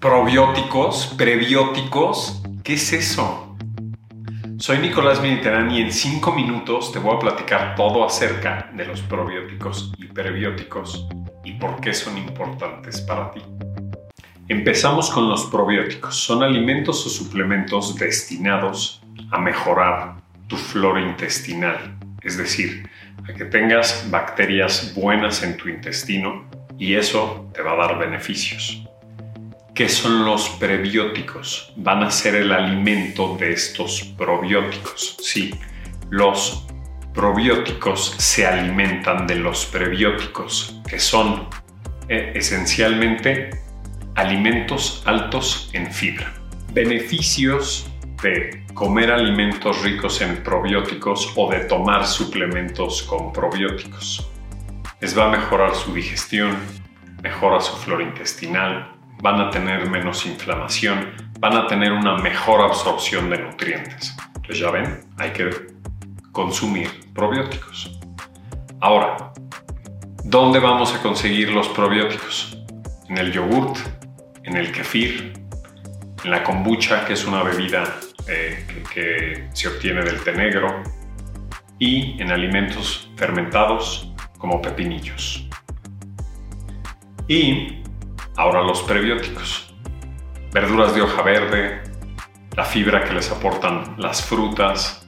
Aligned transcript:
Probióticos, 0.00 1.14
prebióticos, 1.18 2.42
¿qué 2.64 2.72
es 2.72 2.90
eso? 2.94 3.54
Soy 4.56 4.78
Nicolás 4.78 5.20
Mediterráneo 5.20 5.76
y 5.76 5.82
en 5.82 5.92
5 5.92 6.32
minutos 6.32 6.90
te 6.90 6.98
voy 6.98 7.16
a 7.16 7.18
platicar 7.18 7.74
todo 7.74 8.02
acerca 8.02 8.70
de 8.72 8.86
los 8.86 9.02
probióticos 9.02 9.92
y 9.98 10.06
prebióticos 10.06 11.06
y 11.44 11.52
por 11.52 11.82
qué 11.82 11.92
son 11.92 12.16
importantes 12.16 13.02
para 13.02 13.30
ti. 13.30 13.42
Empezamos 14.48 15.10
con 15.10 15.28
los 15.28 15.44
probióticos. 15.44 16.16
Son 16.16 16.42
alimentos 16.42 17.04
o 17.04 17.10
suplementos 17.10 17.94
destinados 17.96 19.02
a 19.30 19.38
mejorar 19.38 20.14
tu 20.46 20.56
flora 20.56 21.02
intestinal, 21.02 21.98
es 22.22 22.38
decir, 22.38 22.88
a 23.28 23.34
que 23.34 23.44
tengas 23.44 24.10
bacterias 24.10 24.94
buenas 24.96 25.42
en 25.42 25.58
tu 25.58 25.68
intestino 25.68 26.48
y 26.78 26.94
eso 26.94 27.50
te 27.52 27.60
va 27.60 27.72
a 27.72 27.76
dar 27.86 27.98
beneficios. 27.98 28.89
¿Qué 29.80 29.88
son 29.88 30.26
los 30.26 30.50
prebióticos? 30.50 31.72
Van 31.74 32.02
a 32.02 32.10
ser 32.10 32.34
el 32.34 32.52
alimento 32.52 33.38
de 33.38 33.52
estos 33.52 34.02
probióticos. 34.18 35.16
Sí, 35.22 35.54
los 36.10 36.66
probióticos 37.14 38.14
se 38.18 38.46
alimentan 38.46 39.26
de 39.26 39.36
los 39.36 39.64
prebióticos, 39.64 40.82
que 40.86 40.98
son 40.98 41.48
eh, 42.10 42.32
esencialmente 42.34 43.48
alimentos 44.16 45.02
altos 45.06 45.70
en 45.72 45.90
fibra. 45.90 46.30
Beneficios 46.74 47.90
de 48.22 48.66
comer 48.74 49.10
alimentos 49.10 49.80
ricos 49.80 50.20
en 50.20 50.42
probióticos 50.42 51.32
o 51.36 51.50
de 51.50 51.60
tomar 51.60 52.06
suplementos 52.06 53.02
con 53.04 53.32
probióticos. 53.32 54.28
Les 55.00 55.16
va 55.16 55.28
a 55.28 55.30
mejorar 55.30 55.74
su 55.74 55.94
digestión, 55.94 56.54
mejora 57.22 57.62
su 57.62 57.74
flora 57.78 58.02
intestinal, 58.02 58.99
van 59.22 59.40
a 59.40 59.50
tener 59.50 59.88
menos 59.88 60.26
inflamación, 60.26 61.10
van 61.38 61.56
a 61.56 61.66
tener 61.66 61.92
una 61.92 62.16
mejor 62.16 62.62
absorción 62.62 63.30
de 63.30 63.38
nutrientes. 63.38 64.16
Entonces 64.36 64.58
ya 64.58 64.70
ven, 64.70 65.00
hay 65.18 65.30
que 65.30 65.50
consumir 66.32 66.88
probióticos. 67.14 67.98
Ahora, 68.80 69.32
¿dónde 70.24 70.58
vamos 70.58 70.94
a 70.94 71.02
conseguir 71.02 71.50
los 71.50 71.68
probióticos? 71.68 72.56
En 73.08 73.18
el 73.18 73.32
yogurt, 73.32 73.78
en 74.44 74.56
el 74.56 74.72
kefir, 74.72 75.34
en 76.24 76.30
la 76.30 76.42
kombucha, 76.42 77.04
que 77.04 77.14
es 77.14 77.24
una 77.26 77.42
bebida 77.42 77.96
eh, 78.28 78.64
que, 78.68 78.82
que 78.94 79.48
se 79.52 79.68
obtiene 79.68 80.02
del 80.02 80.22
té 80.22 80.32
negro, 80.32 80.82
y 81.78 82.20
en 82.20 82.30
alimentos 82.30 83.10
fermentados 83.16 84.12
como 84.38 84.60
pepinillos. 84.60 85.48
Y 87.26 87.79
Ahora 88.36 88.62
los 88.62 88.82
prebióticos. 88.82 89.74
Verduras 90.52 90.94
de 90.94 91.02
hoja 91.02 91.22
verde, 91.22 91.82
la 92.56 92.64
fibra 92.64 93.04
que 93.04 93.12
les 93.12 93.30
aportan 93.30 93.94
las 93.98 94.24
frutas. 94.24 95.06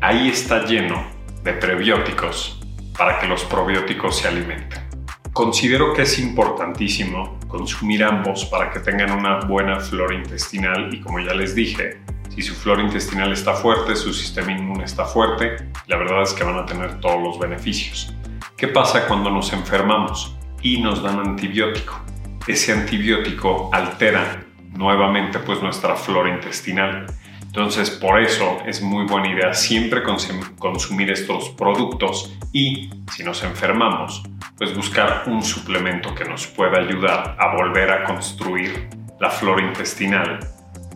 Ahí 0.00 0.28
está 0.28 0.64
lleno 0.64 1.04
de 1.44 1.52
prebióticos 1.52 2.60
para 2.96 3.18
que 3.18 3.26
los 3.26 3.44
probióticos 3.44 4.18
se 4.18 4.28
alimenten. 4.28 4.88
Considero 5.32 5.94
que 5.94 6.02
es 6.02 6.18
importantísimo 6.18 7.38
consumir 7.46 8.02
ambos 8.02 8.44
para 8.46 8.70
que 8.70 8.80
tengan 8.80 9.12
una 9.12 9.40
buena 9.40 9.78
flora 9.78 10.14
intestinal 10.14 10.92
y 10.92 11.00
como 11.00 11.20
ya 11.20 11.34
les 11.34 11.54
dije, 11.54 12.00
si 12.34 12.42
su 12.42 12.54
flora 12.54 12.82
intestinal 12.82 13.32
está 13.32 13.54
fuerte, 13.54 13.94
su 13.94 14.12
sistema 14.12 14.52
inmune 14.52 14.84
está 14.84 15.04
fuerte, 15.04 15.56
la 15.86 15.96
verdad 15.96 16.22
es 16.22 16.32
que 16.32 16.44
van 16.44 16.58
a 16.58 16.66
tener 16.66 17.00
todos 17.00 17.22
los 17.22 17.38
beneficios. 17.38 18.14
¿Qué 18.56 18.68
pasa 18.68 19.06
cuando 19.06 19.30
nos 19.30 19.52
enfermamos 19.52 20.36
y 20.62 20.80
nos 20.80 21.02
dan 21.02 21.18
antibiótico? 21.20 22.00
Ese 22.46 22.72
antibiótico 22.72 23.70
altera 23.72 24.44
nuevamente 24.72 25.38
pues 25.40 25.62
nuestra 25.62 25.96
flora 25.96 26.30
intestinal. 26.30 27.06
Entonces, 27.42 27.90
por 27.90 28.20
eso 28.20 28.58
es 28.64 28.80
muy 28.80 29.06
buena 29.06 29.28
idea 29.28 29.52
siempre 29.54 30.02
consumir 30.04 31.10
estos 31.10 31.48
productos 31.50 32.32
y, 32.52 32.90
si 33.12 33.24
nos 33.24 33.42
enfermamos, 33.42 34.22
pues 34.56 34.74
buscar 34.74 35.24
un 35.26 35.42
suplemento 35.42 36.14
que 36.14 36.24
nos 36.24 36.46
pueda 36.46 36.78
ayudar 36.78 37.36
a 37.38 37.56
volver 37.56 37.90
a 37.90 38.04
construir 38.04 38.88
la 39.18 39.30
flora 39.30 39.66
intestinal, 39.66 40.38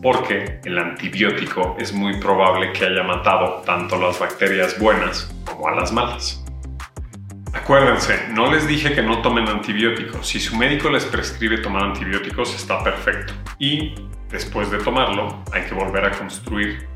porque 0.01 0.61
el 0.63 0.77
antibiótico 0.77 1.75
es 1.77 1.91
muy 1.91 2.19
probable 2.19 2.71
que 2.71 2.85
haya 2.85 3.03
matado 3.03 3.61
tanto 3.65 3.99
las 3.99 4.17
bacterias 4.17 4.79
buenas 4.79 5.29
como 5.45 5.67
a 5.67 5.75
las 5.75 5.91
malas. 5.91 6.44
Acuérdense, 7.65 8.27
no 8.29 8.51
les 8.51 8.67
dije 8.67 8.93
que 8.93 9.01
no 9.01 9.23
tomen 9.23 9.47
antibióticos. 9.47 10.27
Si 10.27 10.39
su 10.39 10.55
médico 10.55 10.87
les 10.87 11.03
prescribe 11.03 11.57
tomar 11.57 11.85
antibióticos, 11.85 12.53
está 12.53 12.83
perfecto. 12.83 13.33
Y 13.57 13.95
después 14.29 14.69
de 14.69 14.77
tomarlo, 14.77 15.43
hay 15.51 15.63
que 15.63 15.73
volver 15.73 16.05
a 16.05 16.11
construir 16.11 16.87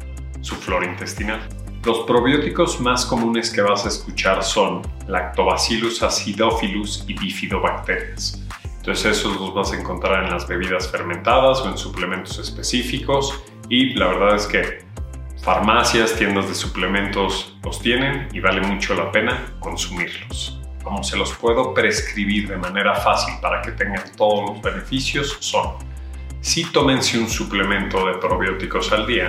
su 0.41 0.53
flora 0.53 0.85
intestinal. 0.85 1.39
Los 1.83 2.01
probióticos 2.01 2.79
más 2.81 3.03
comunes 3.03 3.49
que 3.49 3.63
vas 3.63 3.83
a 3.85 3.87
escuchar 3.87 4.43
son 4.43 4.83
Lactobacillus 5.07 6.03
acidophilus 6.03 7.03
y 7.07 7.15
bifidobacterias. 7.15 8.39
Entonces 8.77 9.17
esos 9.17 9.41
los 9.41 9.55
vas 9.55 9.73
a 9.73 9.75
encontrar 9.75 10.25
en 10.25 10.29
las 10.29 10.47
bebidas 10.47 10.87
fermentadas 10.87 11.61
o 11.61 11.69
en 11.69 11.79
suplementos 11.79 12.37
específicos 12.37 13.43
y 13.69 13.95
la 13.95 14.05
verdad 14.05 14.35
es 14.35 14.45
que 14.45 14.85
farmacias, 15.41 16.13
tiendas 16.13 16.47
de 16.47 16.53
suplementos 16.53 17.57
los 17.63 17.81
tienen 17.81 18.27
y 18.33 18.39
vale 18.39 18.61
mucho 18.61 18.93
la 18.93 19.11
pena 19.11 19.55
consumirlos 19.59 20.58
como 20.83 21.03
se 21.03 21.17
los 21.17 21.33
puedo 21.33 21.73
prescribir 21.73 22.47
de 22.47 22.57
manera 22.57 22.95
fácil 22.95 23.33
para 23.41 23.61
que 23.61 23.71
tengan 23.71 24.03
todos 24.15 24.49
los 24.49 24.61
beneficios 24.61 25.37
son, 25.39 25.75
si 26.41 26.63
tómense 26.71 27.19
un 27.19 27.29
suplemento 27.29 28.05
de 28.07 28.13
probióticos 28.13 28.91
al 28.91 29.05
día, 29.05 29.27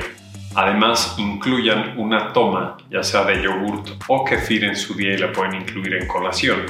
además 0.55 1.15
incluyan 1.19 1.99
una 1.99 2.33
toma, 2.33 2.77
ya 2.91 3.03
sea 3.03 3.25
de 3.25 3.43
yogurt 3.43 3.91
o 4.09 4.25
kefir 4.25 4.65
en 4.65 4.77
su 4.77 4.94
día 4.94 5.15
y 5.15 5.19
la 5.19 5.33
pueden 5.33 5.55
incluir 5.55 5.94
en 5.94 6.06
colación, 6.06 6.66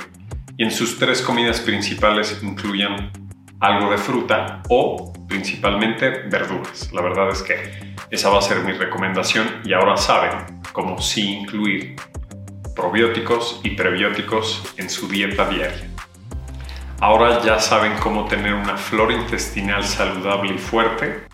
y 0.57 0.65
en 0.65 0.71
sus 0.71 0.99
tres 0.99 1.23
comidas 1.23 1.61
principales 1.61 2.41
incluyan 2.43 3.11
algo 3.61 3.91
de 3.91 3.99
fruta 3.99 4.63
o 4.69 5.13
principalmente 5.29 6.11
verduras. 6.29 6.91
La 6.93 7.03
verdad 7.03 7.31
es 7.31 7.43
que 7.43 7.95
esa 8.11 8.31
va 8.31 8.39
a 8.39 8.43
ser 8.43 8.65
mi 8.65 8.73
recomendación 8.73 9.47
y 9.65 9.73
ahora 9.73 9.97
saben 9.97 10.61
cómo 10.73 11.01
sí 11.01 11.37
incluir 11.37 11.97
probióticos 12.81 13.61
y 13.63 13.71
prebióticos 13.73 14.63
en 14.79 14.89
su 14.89 15.07
dieta 15.07 15.47
diaria. 15.51 15.87
Ahora 16.99 17.43
ya 17.43 17.59
saben 17.59 17.93
cómo 18.03 18.27
tener 18.27 18.55
una 18.55 18.79
flora 18.79 19.13
intestinal 19.13 19.85
saludable 19.85 20.55
y 20.55 20.59
fuerte 20.59 21.25